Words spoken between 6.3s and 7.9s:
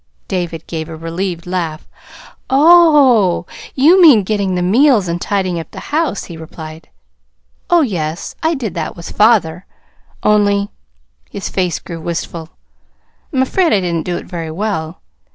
replied. "Oh,